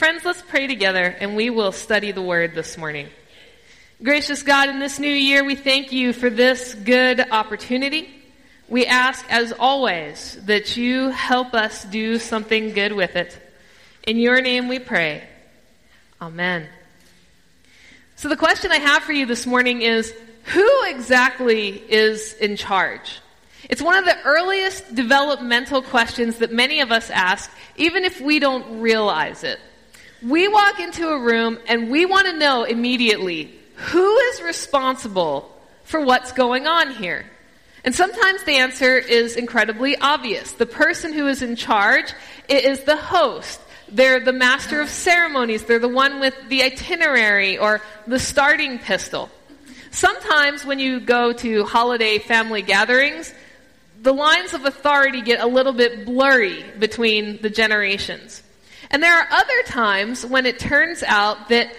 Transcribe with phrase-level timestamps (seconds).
[0.00, 3.10] Friends, let's pray together and we will study the word this morning.
[4.02, 8.08] Gracious God, in this new year, we thank you for this good opportunity.
[8.66, 13.38] We ask, as always, that you help us do something good with it.
[14.06, 15.22] In your name we pray.
[16.18, 16.66] Amen.
[18.16, 20.14] So, the question I have for you this morning is
[20.44, 23.20] who exactly is in charge?
[23.68, 28.38] It's one of the earliest developmental questions that many of us ask, even if we
[28.38, 29.60] don't realize it.
[30.22, 36.00] We walk into a room and we want to know immediately who is responsible for
[36.00, 37.24] what's going on here.
[37.84, 40.52] And sometimes the answer is incredibly obvious.
[40.52, 42.12] The person who is in charge
[42.48, 43.60] is the host.
[43.88, 45.64] They're the master of ceremonies.
[45.64, 49.30] They're the one with the itinerary or the starting pistol.
[49.90, 53.32] Sometimes when you go to holiday family gatherings,
[54.02, 58.42] the lines of authority get a little bit blurry between the generations.
[58.90, 61.72] And there are other times when it turns out that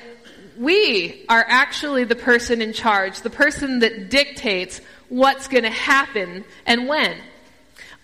[0.57, 6.45] we are actually the person in charge, the person that dictates what's going to happen
[6.65, 7.17] and when.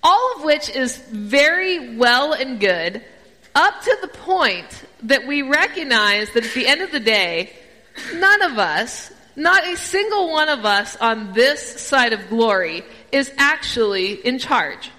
[0.04, 3.04] All of which is very well and good
[3.56, 4.68] up to the point
[5.04, 7.54] that we recognize that at the end of the day,
[8.14, 13.32] none of us, not a single one of us on this side of glory, is
[13.38, 14.92] actually in charge.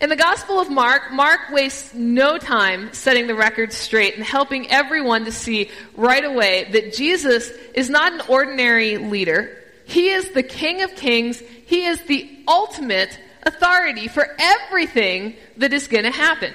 [0.00, 4.70] In the Gospel of Mark, Mark wastes no time setting the record straight and helping
[4.70, 9.56] everyone to see right away that Jesus is not an ordinary leader.
[9.86, 11.40] He is the King of Kings.
[11.66, 16.52] He is the ultimate authority for everything that is going to happen.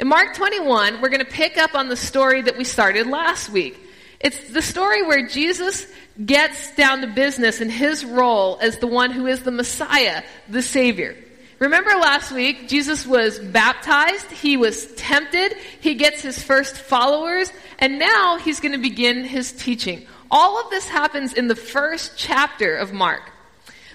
[0.00, 3.50] In Mark 21, we're going to pick up on the story that we started last
[3.50, 3.78] week.
[4.18, 5.86] It's the story where Jesus
[6.24, 10.62] gets down to business in his role as the one who is the Messiah, the
[10.62, 11.14] Savior.
[11.58, 17.98] Remember last week, Jesus was baptized, he was tempted, he gets his first followers, and
[17.98, 20.06] now he's going to begin his teaching.
[20.30, 23.30] All of this happens in the first chapter of Mark.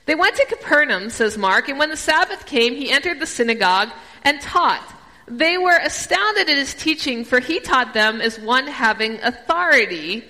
[0.05, 3.89] They went to Capernaum, says Mark, and when the Sabbath came, he entered the synagogue
[4.23, 4.95] and taught.
[5.27, 10.23] They were astounded at his teaching, for he taught them as one having authority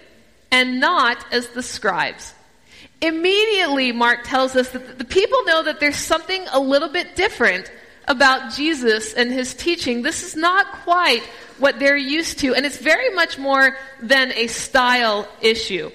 [0.51, 2.33] and not as the scribes.
[3.01, 7.71] Immediately, Mark tells us that the people know that there's something a little bit different
[8.07, 10.01] about Jesus and his teaching.
[10.01, 11.23] This is not quite
[11.59, 15.91] what they're used to, and it's very much more than a style issue.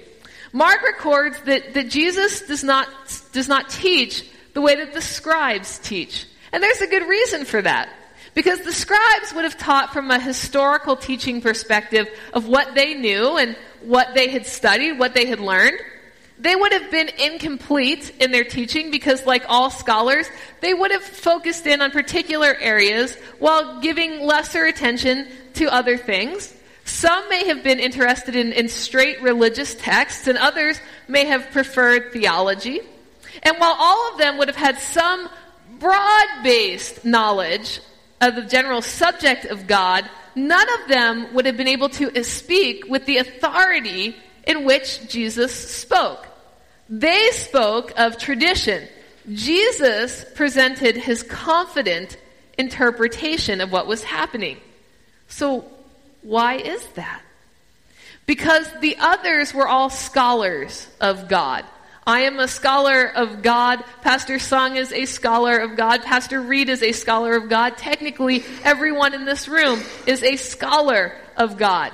[0.51, 2.87] Mark records that, that Jesus does not,
[3.33, 6.25] does not teach the way that the scribes teach.
[6.53, 7.89] And there's a good reason for that.
[8.33, 13.37] Because the scribes would have taught from a historical teaching perspective of what they knew
[13.37, 15.77] and what they had studied, what they had learned.
[16.37, 20.27] They would have been incomplete in their teaching because, like all scholars,
[20.61, 26.53] they would have focused in on particular areas while giving lesser attention to other things.
[26.83, 32.11] Some may have been interested in, in straight religious texts, and others may have preferred
[32.11, 32.81] theology.
[33.41, 35.29] And while all of them would have had some
[35.79, 37.79] broad based knowledge
[38.21, 42.85] of the general subject of God, none of them would have been able to speak
[42.87, 46.27] with the authority in which Jesus spoke.
[46.89, 48.87] They spoke of tradition.
[49.31, 52.17] Jesus presented his confident
[52.57, 54.57] interpretation of what was happening.
[55.27, 55.65] So,
[56.21, 57.21] why is that?
[58.25, 61.65] Because the others were all scholars of God.
[62.07, 63.83] I am a scholar of God.
[64.01, 66.03] Pastor Sung is a scholar of God.
[66.03, 67.77] Pastor Reed is a scholar of God.
[67.77, 71.91] Technically, everyone in this room is a scholar of God.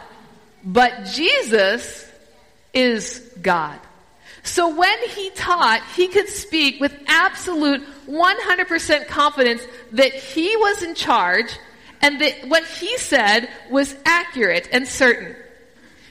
[0.66, 2.11] But Jesus
[2.74, 3.80] is God.
[4.44, 9.62] So when he taught, he could speak with absolute 100% confidence
[9.92, 11.58] that he was in charge
[12.02, 15.36] and that what he said was accurate and certain.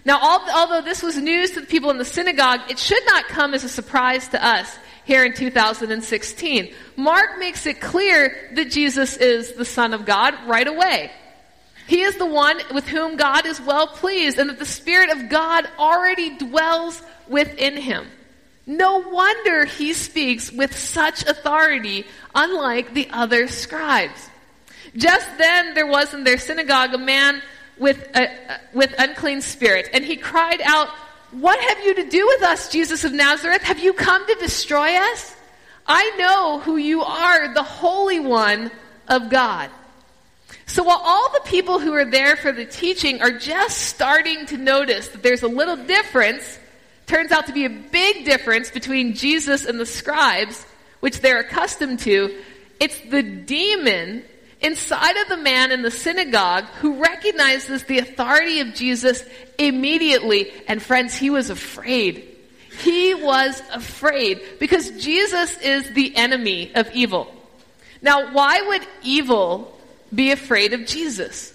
[0.04, 3.52] Now, although this was news to the people in the synagogue, it should not come
[3.52, 6.72] as a surprise to us here in 2016.
[6.96, 11.10] Mark makes it clear that Jesus is the Son of God right away.
[11.90, 15.28] He is the one with whom God is well pleased, and that the Spirit of
[15.28, 18.06] God already dwells within him.
[18.64, 24.30] No wonder he speaks with such authority, unlike the other scribes.
[24.94, 27.42] Just then, there was in their synagogue a man
[27.76, 29.88] with, a, with unclean spirit.
[29.92, 30.90] And he cried out,
[31.32, 33.62] What have you to do with us, Jesus of Nazareth?
[33.62, 35.34] Have you come to destroy us?
[35.88, 38.70] I know who you are, the Holy One
[39.08, 39.70] of God.
[40.70, 44.56] So while all the people who are there for the teaching are just starting to
[44.56, 46.60] notice that there's a little difference,
[47.08, 50.64] turns out to be a big difference between Jesus and the scribes,
[51.00, 52.40] which they're accustomed to,
[52.78, 54.22] it's the demon
[54.60, 59.24] inside of the man in the synagogue who recognizes the authority of Jesus
[59.58, 60.52] immediately.
[60.68, 62.28] And friends, he was afraid.
[62.80, 67.34] He was afraid because Jesus is the enemy of evil.
[68.02, 69.76] Now, why would evil
[70.14, 71.52] be afraid of Jesus?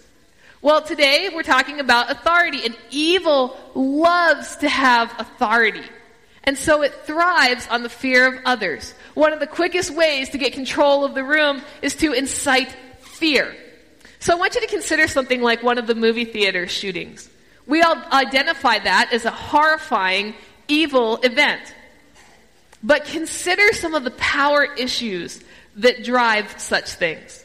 [0.61, 5.83] Well, today we're talking about authority, and evil loves to have authority.
[6.43, 8.93] And so it thrives on the fear of others.
[9.13, 13.55] One of the quickest ways to get control of the room is to incite fear.
[14.19, 17.29] So I want you to consider something like one of the movie theater shootings.
[17.67, 20.33] We all identify that as a horrifying,
[20.67, 21.75] evil event.
[22.81, 25.43] But consider some of the power issues
[25.75, 27.44] that drive such things.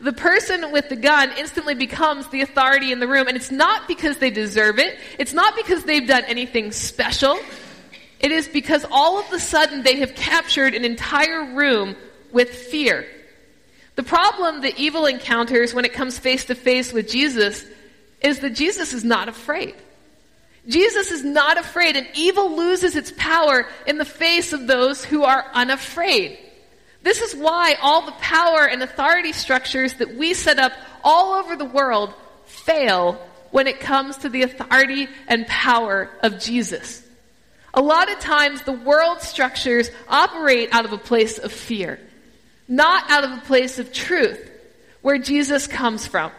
[0.00, 3.88] The person with the gun instantly becomes the authority in the room, and it's not
[3.88, 4.98] because they deserve it.
[5.18, 7.38] It's not because they've done anything special.
[8.20, 11.96] It is because all of a sudden they have captured an entire room
[12.32, 13.06] with fear.
[13.94, 17.64] The problem that evil encounters when it comes face to face with Jesus
[18.20, 19.74] is that Jesus is not afraid.
[20.68, 25.24] Jesus is not afraid, and evil loses its power in the face of those who
[25.24, 26.38] are unafraid.
[27.08, 30.72] This is why all the power and authority structures that we set up
[31.02, 32.12] all over the world
[32.44, 33.14] fail
[33.50, 37.02] when it comes to the authority and power of Jesus.
[37.72, 41.98] A lot of times the world structures operate out of a place of fear,
[42.68, 44.50] not out of a place of truth,
[45.00, 46.30] where Jesus comes from.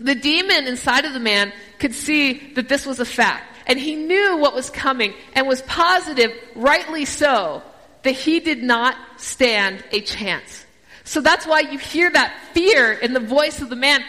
[0.00, 3.96] The demon inside of the man could see that this was a fact, and he
[3.96, 7.62] knew what was coming and was positive, rightly so,
[8.04, 10.64] that he did not stand a chance.
[11.04, 14.02] So that's why you hear that fear in the voice of the man.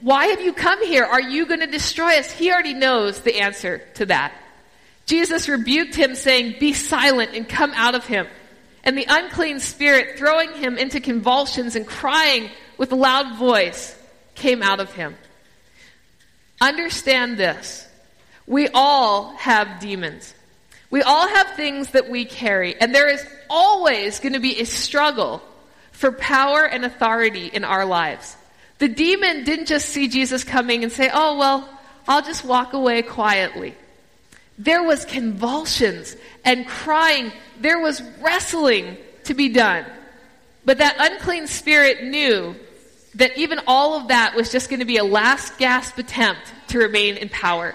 [0.00, 1.04] Why have you come here?
[1.04, 2.30] Are you going to destroy us?
[2.30, 4.32] He already knows the answer to that.
[5.06, 8.26] Jesus rebuked him, saying, Be silent and come out of him.
[8.84, 13.96] And the unclean spirit, throwing him into convulsions and crying with a loud voice,
[14.34, 15.14] came out of him.
[16.60, 17.86] Understand this.
[18.46, 20.34] We all have demons.
[20.92, 24.66] We all have things that we carry, and there is always going to be a
[24.66, 25.42] struggle
[25.90, 28.36] for power and authority in our lives.
[28.76, 31.66] The demon didn't just see Jesus coming and say, Oh, well,
[32.06, 33.74] I'll just walk away quietly.
[34.58, 37.32] There was convulsions and crying.
[37.58, 39.86] There was wrestling to be done.
[40.66, 42.54] But that unclean spirit knew
[43.14, 46.78] that even all of that was just going to be a last gasp attempt to
[46.78, 47.74] remain in power.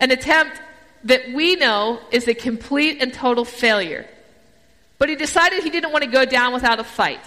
[0.00, 0.62] An attempt
[1.04, 4.06] that we know is a complete and total failure.
[4.98, 7.20] But he decided he didn't want to go down without a fight.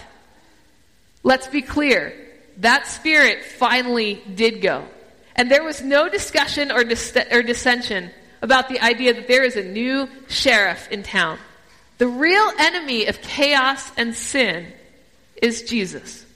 [1.22, 2.14] Let's be clear.
[2.58, 4.84] That spirit finally did go.
[5.34, 8.10] And there was no discussion or, dis- or dissension
[8.42, 11.38] about the idea that there is a new sheriff in town.
[11.98, 14.66] The real enemy of chaos and sin
[15.40, 16.26] is Jesus.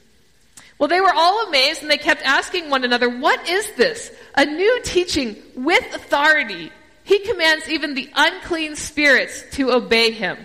[0.79, 4.11] Well, they were all amazed and they kept asking one another, What is this?
[4.35, 6.71] A new teaching with authority.
[7.07, 10.37] He commands even the unclean spirits to obey him.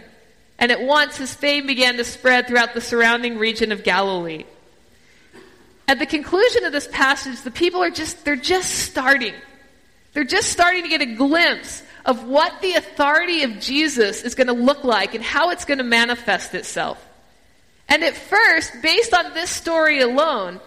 [0.60, 4.46] And at once his fame began to spread throughout the surrounding region of Galilee.
[5.88, 9.34] At the conclusion of this passage, the people are just, they're just starting.
[10.13, 14.46] They're just starting to get a glimpse of what the authority of Jesus is going
[14.46, 17.04] to look like and how it's going to manifest itself.
[17.90, 20.60] And at first, based on this story alone,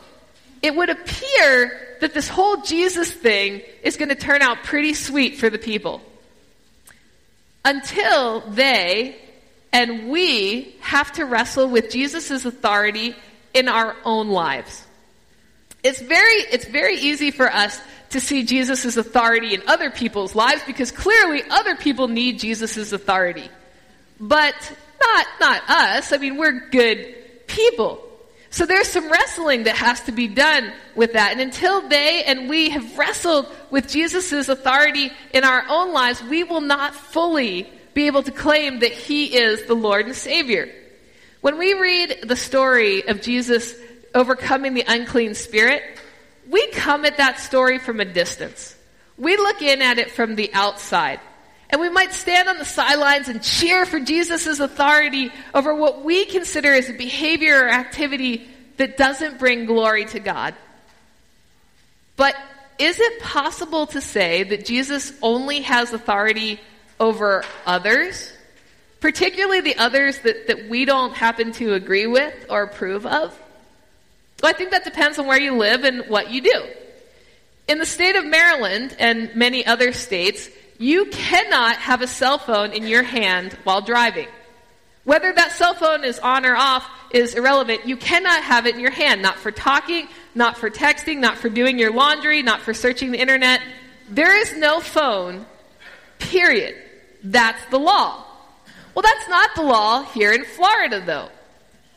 [0.65, 5.37] it would appear that this whole Jesus thing is going to turn out pretty sweet
[5.37, 6.01] for the people.
[7.67, 9.15] Until they
[9.75, 13.15] and we have to wrestle with Jesus' authority
[13.53, 14.87] in our own lives.
[15.83, 17.79] It's very, it's very easy for us
[18.11, 23.51] to see Jesus' authority in other people's lives because clearly other people need Jesus' authority.
[24.19, 24.55] But
[24.99, 26.13] not, not us.
[26.13, 28.01] I mean, we're good people.
[28.55, 31.33] So there's some wrestling that has to be done with that.
[31.33, 36.45] And until they and we have wrestled with Jesus' authority in our own lives, we
[36.45, 40.73] will not fully be able to claim that He is the Lord and Savior.
[41.41, 43.75] When we read the story of Jesus
[44.15, 45.83] overcoming the unclean spirit,
[46.49, 48.77] we come at that story from a distance.
[49.19, 51.19] We look in at it from the outside.
[51.71, 56.25] And we might stand on the sidelines and cheer for Jesus' authority over what we
[56.27, 60.55] consider as a behavior or activity that doesn't bring glory to God.
[62.17, 62.37] But
[62.79, 66.61] is it possible to say that Jesus only has authority
[67.01, 68.33] over others?
[69.01, 73.39] Particularly the others that, that we don't happen to agree with or approve of?
[74.43, 76.65] Well, I think that depends on where you live and what you do.
[77.69, 82.73] In the state of Maryland and many other states, you cannot have a cell phone
[82.73, 84.29] in your hand while driving.
[85.05, 87.87] Whether that cell phone is on or off is irrelevant.
[87.87, 89.23] You cannot have it in your hand.
[89.23, 93.21] Not for talking, not for texting, not for doing your laundry, not for searching the
[93.21, 93.61] internet.
[94.09, 95.47] There is no phone,
[96.19, 96.75] period.
[97.23, 98.25] That's the law.
[98.95, 101.29] Well, that's not the law here in Florida, though.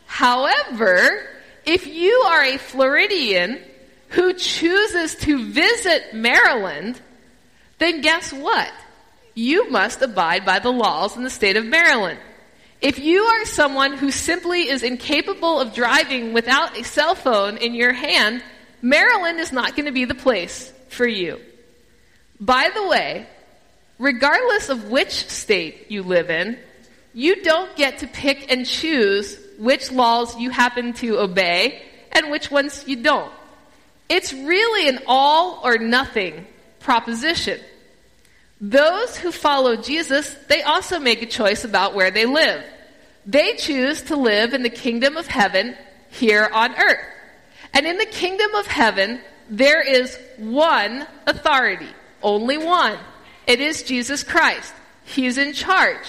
[0.05, 1.27] However,
[1.65, 3.62] if you are a Floridian
[4.10, 7.00] who chooses to visit Maryland,
[7.79, 8.72] then guess what?
[9.34, 12.19] You must abide by the laws in the state of Maryland.
[12.81, 17.74] If you are someone who simply is incapable of driving without a cell phone in
[17.74, 18.43] your hand,
[18.81, 21.39] Maryland is not going to be the place for you.
[22.39, 23.27] By the way,
[23.98, 26.57] regardless of which state you live in,
[27.13, 31.81] you don't get to pick and choose which laws you happen to obey
[32.12, 33.31] and which ones you don't.
[34.07, 36.46] It's really an all or nothing
[36.88, 37.60] proposition.
[38.62, 42.63] Those who follow Jesus, they also make a choice about where they live.
[43.25, 45.75] They choose to live in the kingdom of heaven
[46.10, 47.03] here on earth.
[47.74, 51.89] And in the kingdom of heaven, there is one authority,
[52.24, 52.98] only one.
[53.48, 54.74] It is Jesus Christ.
[55.03, 56.08] He's in charge.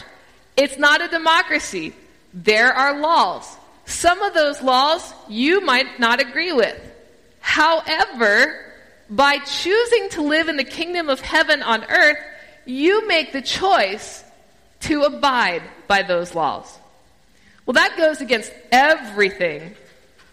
[0.57, 1.93] It's not a democracy.
[2.33, 3.57] There are laws.
[3.85, 6.81] Some of those laws you might not agree with.
[7.41, 8.68] However,
[9.11, 12.19] by choosing to live in the kingdom of heaven on earth,
[12.65, 14.25] you make the choice
[14.81, 16.79] to abide by those laws.
[17.65, 19.75] Well, that goes against everything,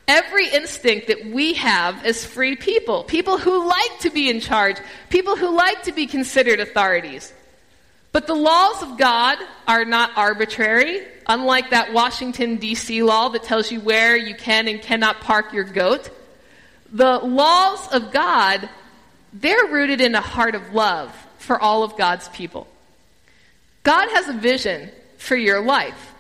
[0.08, 3.04] every instinct that we have as free people.
[3.04, 4.78] People who like to be in charge,
[5.10, 7.34] people who like to be considered authorities.
[8.12, 13.04] But the laws of God are not arbitrary, unlike that Washington, D.C.
[13.04, 16.10] law that tells you where you can and cannot park your goat.
[16.96, 18.70] The laws of God,
[19.34, 22.68] they're rooted in a heart of love for all of God's people.
[23.84, 26.14] God has a vision for your life.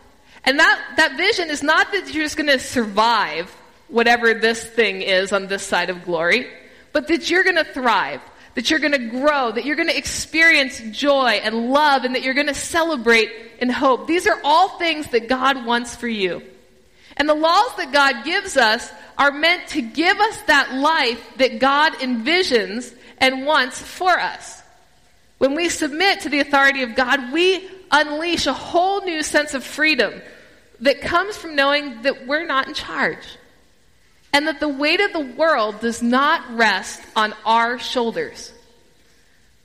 [0.44, 3.50] And that, that vision is not that you're just going to survive
[3.88, 6.46] whatever this thing is on this side of glory,
[6.91, 8.20] but that you're going to thrive,
[8.55, 12.24] that you're going to grow, that you're going to experience joy and love, and that
[12.24, 14.08] you're going to celebrate and hope.
[14.08, 16.41] These are all things that God wants for you.
[17.17, 21.60] And the laws that God gives us are meant to give us that life that
[21.60, 24.62] God envisions and wants for us.
[25.38, 29.63] When we submit to the authority of God, we unleash a whole new sense of
[29.63, 30.22] freedom
[30.81, 33.25] that comes from knowing that we're not in charge.
[34.34, 38.51] And that the weight of the world does not rest on our shoulders.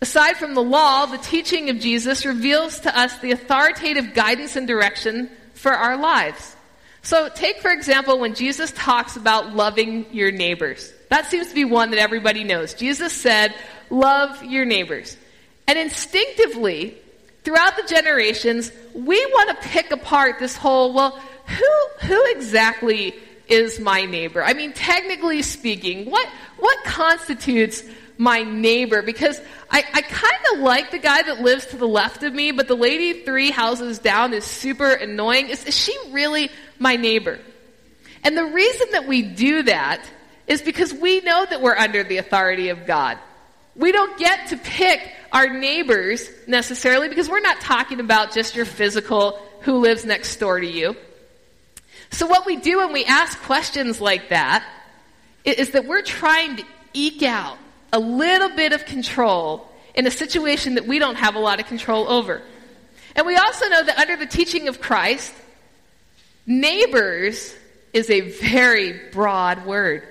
[0.00, 4.68] Aside from the law, the teaching of Jesus reveals to us the authoritative guidance and
[4.68, 6.54] direction for our lives.
[7.02, 10.92] So, take for example when Jesus talks about loving your neighbors.
[11.08, 12.74] That seems to be one that everybody knows.
[12.74, 13.54] Jesus said,
[13.88, 15.16] Love your neighbors.
[15.66, 16.96] And instinctively,
[17.44, 23.14] throughout the generations, we want to pick apart this whole, well, who, who exactly
[23.48, 24.42] is my neighbor?
[24.42, 26.28] I mean, technically speaking, what,
[26.58, 27.82] what constitutes
[28.20, 29.00] my neighbor?
[29.00, 32.52] Because I, I kind of like the guy that lives to the left of me,
[32.52, 35.48] but the lady three houses down is super annoying.
[35.48, 37.40] Is, is she really my neighbor?
[38.22, 40.04] And the reason that we do that
[40.46, 43.18] is because we know that we're under the authority of God.
[43.74, 45.00] We don't get to pick
[45.32, 50.60] our neighbors necessarily because we're not talking about just your physical who lives next door
[50.60, 50.94] to you.
[52.10, 54.68] So what we do when we ask questions like that
[55.44, 57.56] is that we're trying to eke out
[57.92, 61.66] a little bit of control in a situation that we don't have a lot of
[61.66, 62.42] control over.
[63.16, 65.32] And we also know that under the teaching of Christ,
[66.46, 67.54] neighbors
[67.92, 70.06] is a very broad word.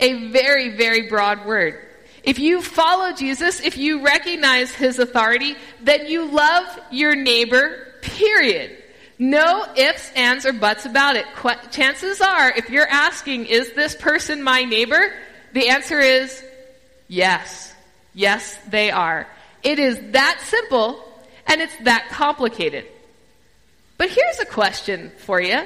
[0.00, 1.78] A very, very broad word.
[2.24, 8.76] If you follow Jesus, if you recognize his authority, then you love your neighbor, period.
[9.18, 11.26] No ifs, ands, or buts about it.
[11.36, 15.12] Qu- chances are, if you're asking, is this person my neighbor?
[15.52, 16.42] The answer is
[17.12, 17.74] yes.
[18.14, 19.26] Yes, they are.
[19.62, 21.02] It is that simple
[21.46, 22.86] and it's that complicated.
[23.98, 25.62] But here's a question for you.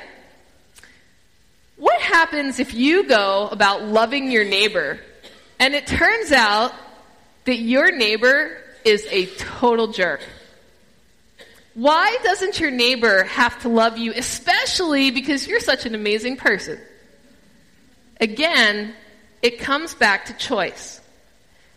[1.77, 5.01] What happens if you go about loving your neighbor
[5.59, 6.73] and it turns out
[7.47, 10.21] that your neighbor is a total jerk.
[11.75, 16.81] Why doesn't your neighbor have to love you, especially because you're such an amazing person?
[18.21, 18.95] Again,
[19.43, 21.01] it comes back to choice.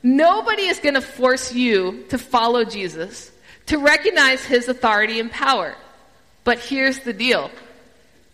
[0.01, 3.32] Nobody is going to force you to follow Jesus,
[3.68, 5.75] to recognize his authority and power.
[6.44, 7.51] But here's the deal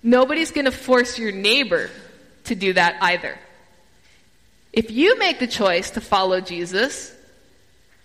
[0.04, 1.90] nobody's going to force your neighbor
[2.46, 3.38] to do that either.
[4.72, 7.14] If you make the choice to follow Jesus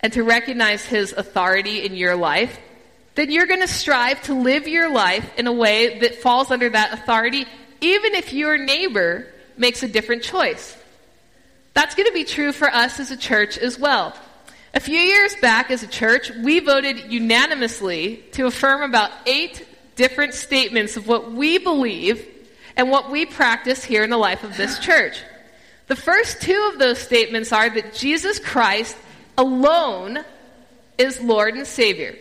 [0.01, 2.59] and to recognize his authority in your life,
[3.17, 6.71] then you're going to strive to live your life in a way that falls under
[6.71, 7.45] that authority
[7.81, 9.27] even if your neighbor
[9.57, 10.77] makes a different choice.
[11.75, 14.15] That's going to be true for us as a church as well.
[14.73, 20.35] A few years back, as a church, we voted unanimously to affirm about eight different
[20.35, 22.27] statements of what we believe
[22.77, 25.23] and what we practice here in the life of this church.
[25.89, 28.97] The first two of those statements are that Jesus Christ
[29.37, 30.25] alone
[30.99, 32.17] is Lord and Savior.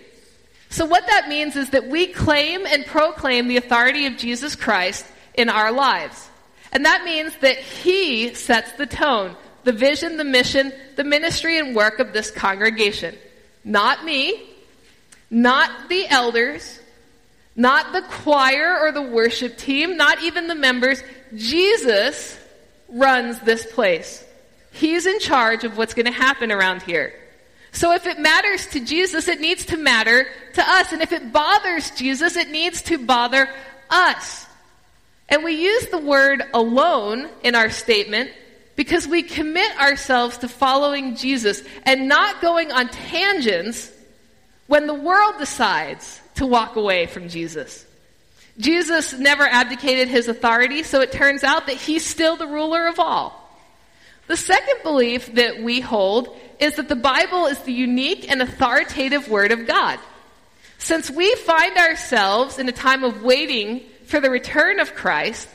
[0.72, 5.06] So, what that means is that we claim and proclaim the authority of Jesus Christ
[5.34, 6.28] in our lives.
[6.72, 11.76] And that means that He sets the tone, the vision, the mission, the ministry, and
[11.76, 13.16] work of this congregation.
[13.64, 14.42] Not me,
[15.30, 16.80] not the elders,
[17.56, 21.04] not the choir or the worship team, not even the members.
[21.36, 22.40] Jesus
[22.88, 24.24] runs this place.
[24.72, 27.14] He's in charge of what's going to happen around here.
[27.72, 30.92] So if it matters to Jesus, it needs to matter to us.
[30.92, 33.48] And if it bothers Jesus, it needs to bother
[33.90, 34.46] us.
[35.29, 38.31] And we use the word alone in our statement
[38.75, 43.91] because we commit ourselves to following Jesus and not going on tangents
[44.67, 47.86] when the world decides to walk away from Jesus.
[48.57, 53.00] Jesus never abdicated his authority, so it turns out that he's still the ruler of
[53.00, 53.50] all.
[54.27, 59.29] The second belief that we hold is that the Bible is the unique and authoritative
[59.29, 60.00] Word of God.
[60.77, 65.48] Since we find ourselves in a time of waiting for the return of Christ,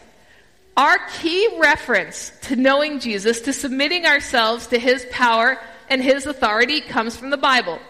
[0.77, 5.59] our key reference to knowing Jesus, to submitting ourselves to his power
[5.89, 7.81] and his authority, comes from the Bible.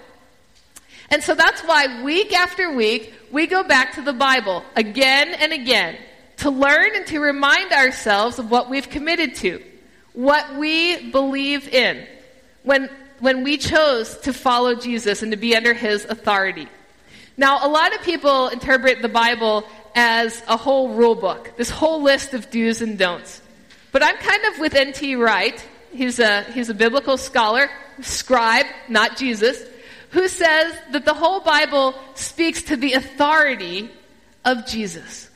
[1.10, 5.52] And so that's why week after week, we go back to the Bible again and
[5.52, 5.98] again
[6.38, 9.62] to learn and to remind ourselves of what we've committed to,
[10.14, 12.06] what we believe in
[12.62, 12.88] when,
[13.20, 16.68] when we chose to follow Jesus and to be under his authority.
[17.36, 22.02] Now, a lot of people interpret the Bible as a whole rule book, this whole
[22.02, 23.40] list of do's and don'ts.
[23.92, 25.14] But I'm kind of with N.T.
[25.16, 25.64] Wright.
[25.92, 27.70] He's a, he's a biblical scholar,
[28.00, 29.62] scribe, not Jesus,
[30.10, 33.90] who says that the whole Bible speaks to the authority
[34.44, 35.30] of Jesus.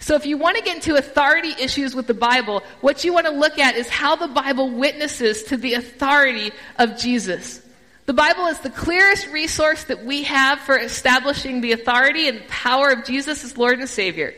[0.00, 3.24] So if you want to get into authority issues with the Bible, what you want
[3.24, 7.62] to look at is how the Bible witnesses to the authority of Jesus.
[8.06, 12.90] The Bible is the clearest resource that we have for establishing the authority and power
[12.90, 14.34] of Jesus as Lord and Savior.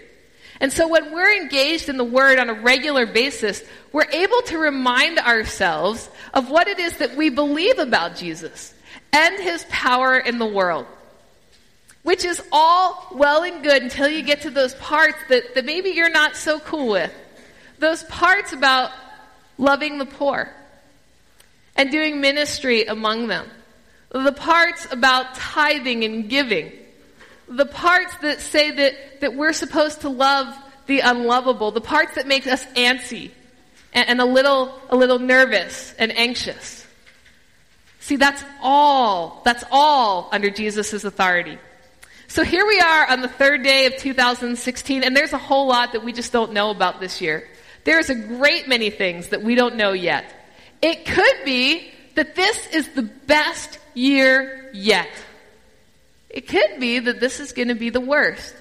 [0.60, 4.58] And so when we're engaged in the Word on a regular basis, we're able to
[4.58, 8.72] remind ourselves of what it is that we believe about Jesus
[9.12, 10.86] and His power in the world.
[12.04, 15.90] Which is all well and good until you get to those parts that, that maybe
[15.90, 17.12] you're not so cool with.
[17.80, 18.92] Those parts about
[19.58, 20.54] loving the poor
[21.76, 23.48] and doing ministry among them.
[24.10, 26.72] The parts about tithing and giving.
[27.48, 31.70] The parts that say that, that we're supposed to love the unlovable.
[31.70, 33.30] The parts that make us antsy
[33.92, 36.86] and, and a little, a little nervous and anxious.
[38.00, 41.58] See, that's all, that's all under Jesus' authority.
[42.28, 45.92] So here we are on the third day of 2016, and there's a whole lot
[45.92, 47.48] that we just don't know about this year.
[47.84, 50.24] There's a great many things that we don't know yet.
[50.82, 55.10] It could be that this is the best year yet.
[56.28, 58.54] It could be that this is going to be the worst.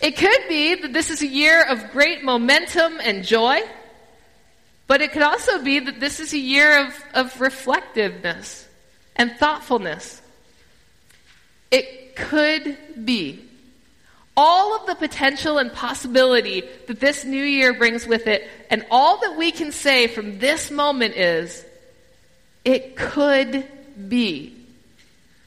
[0.00, 3.60] It could be that this is a year of great momentum and joy,
[4.86, 8.68] but it could also be that this is a year of, of reflectiveness
[9.14, 10.20] and thoughtfulness.
[11.70, 13.44] It could be.
[14.36, 19.18] All of the potential and possibility that this new year brings with it, and all
[19.20, 21.64] that we can say from this moment is
[22.64, 23.66] it could
[24.08, 24.54] be.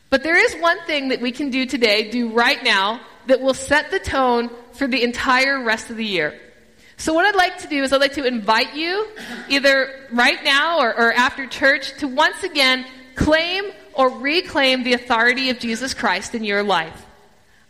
[0.09, 3.53] But there is one thing that we can do today, do right now, that will
[3.53, 6.39] set the tone for the entire rest of the year.
[6.97, 9.07] So, what I'd like to do is I'd like to invite you,
[9.47, 15.49] either right now or, or after church, to once again claim or reclaim the authority
[15.49, 17.05] of Jesus Christ in your life.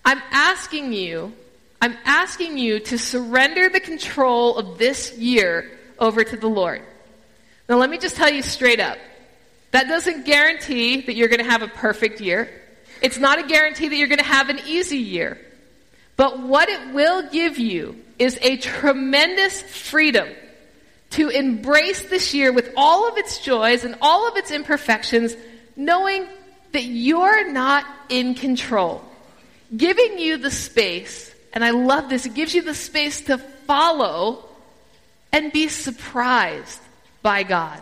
[0.05, 1.33] I'm asking you,
[1.81, 6.81] I'm asking you to surrender the control of this year over to the Lord.
[7.67, 8.97] Now, let me just tell you straight up
[9.71, 12.49] that doesn't guarantee that you're going to have a perfect year.
[13.01, 15.39] It's not a guarantee that you're going to have an easy year.
[16.15, 20.27] But what it will give you is a tremendous freedom
[21.11, 25.35] to embrace this year with all of its joys and all of its imperfections,
[25.75, 26.27] knowing
[26.71, 29.03] that you're not in control.
[29.75, 34.45] Giving you the space, and I love this, it gives you the space to follow
[35.31, 36.79] and be surprised
[37.21, 37.81] by God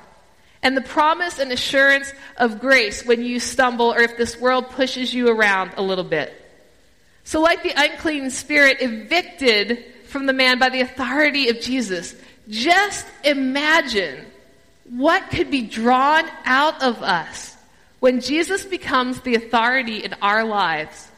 [0.63, 5.13] and the promise and assurance of grace when you stumble or if this world pushes
[5.13, 6.33] you around a little bit.
[7.23, 12.15] So, like the unclean spirit evicted from the man by the authority of Jesus.
[12.49, 14.25] Just imagine
[14.89, 17.55] what could be drawn out of us
[17.99, 21.09] when Jesus becomes the authority in our lives.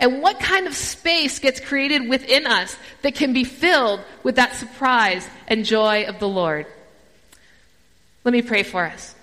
[0.00, 4.54] And what kind of space gets created within us that can be filled with that
[4.54, 6.66] surprise and joy of the Lord?
[8.24, 9.14] Let me pray for us.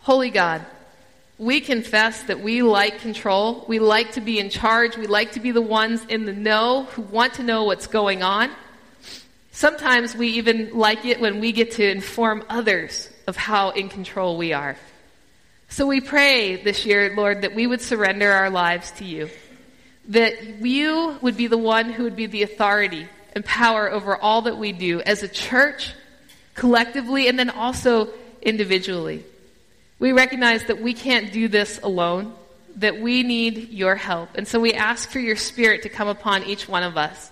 [0.00, 0.64] Holy God,
[1.38, 3.64] we confess that we like control.
[3.68, 4.96] We like to be in charge.
[4.96, 8.22] We like to be the ones in the know who want to know what's going
[8.22, 8.50] on.
[9.52, 14.36] Sometimes we even like it when we get to inform others of how in control
[14.36, 14.76] we are.
[15.72, 19.30] So we pray this year, Lord, that we would surrender our lives to you.
[20.08, 24.42] That you would be the one who would be the authority and power over all
[24.42, 25.94] that we do as a church,
[26.54, 28.10] collectively, and then also
[28.42, 29.24] individually.
[29.98, 32.34] We recognize that we can't do this alone,
[32.76, 34.28] that we need your help.
[34.34, 37.30] And so we ask for your spirit to come upon each one of us.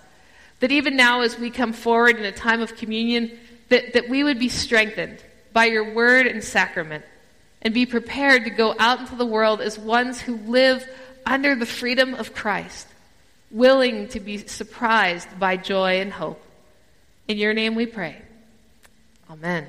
[0.61, 3.37] That even now, as we come forward in a time of communion,
[3.69, 5.23] that, that we would be strengthened
[5.53, 7.05] by your word and sacrament
[7.61, 10.87] and be prepared to go out into the world as ones who live
[11.25, 12.87] under the freedom of Christ,
[13.51, 16.41] willing to be surprised by joy and hope.
[17.27, 18.21] In your name we pray.
[19.29, 19.67] Amen.